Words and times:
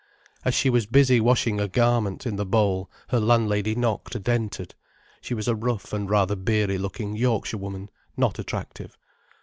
As 0.43 0.55
she 0.55 0.71
was 0.71 0.87
busy 0.87 1.21
washing 1.21 1.59
a 1.59 1.67
garment 1.67 2.25
in 2.25 2.35
the 2.35 2.43
bowl, 2.43 2.89
her 3.09 3.19
landlady 3.19 3.75
knocked 3.75 4.15
and 4.15 4.27
entered. 4.27 4.73
She 5.21 5.35
was 5.35 5.47
a 5.47 5.53
rough 5.53 5.93
and 5.93 6.09
rather 6.09 6.35
beery 6.35 6.79
looking 6.79 7.15
Yorkshire 7.15 7.59
woman, 7.59 7.91
not 8.17 8.39
attractive. 8.39 8.97